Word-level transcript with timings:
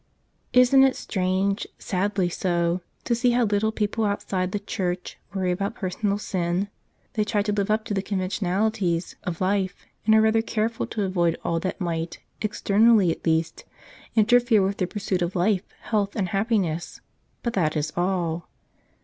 ISN'T 0.55 0.83
it 0.83 0.95
strange, 0.95 1.67
sadly 1.77 2.27
so, 2.27 2.81
to 3.03 3.13
see 3.13 3.29
how 3.33 3.43
little 3.43 3.71
peo¬ 3.71 3.91
ple 3.91 4.03
outside 4.05 4.51
the 4.51 4.57
Church 4.57 5.19
worry 5.35 5.51
about 5.51 5.75
personal 5.75 6.17
sin? 6.17 6.69
They 7.13 7.23
try 7.23 7.43
to 7.43 7.51
live 7.53 7.69
up 7.69 7.85
to 7.85 7.93
the 7.93 8.01
conventional¬ 8.01 8.71
ities 8.71 9.13
of 9.25 9.39
life 9.41 9.85
and 10.07 10.15
are 10.15 10.21
rather 10.21 10.41
careful 10.41 10.87
to 10.87 11.03
avoid 11.03 11.37
all 11.43 11.59
that 11.59 11.79
might, 11.79 12.17
externally 12.41 13.11
at 13.11 13.27
least, 13.27 13.63
interfere 14.15 14.63
with 14.63 14.77
their 14.77 14.87
pursuit 14.87 15.21
of 15.21 15.35
life, 15.35 15.65
health 15.81 16.15
and 16.15 16.29
happiness, 16.29 17.01
but 17.43 17.53
that 17.53 17.77
is 17.77 17.93
all. 17.95 18.49